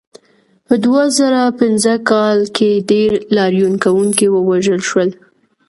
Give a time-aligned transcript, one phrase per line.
[0.65, 5.09] په دوه زره پنځه کال کې ډېر لاریون کوونکي ووژل شول.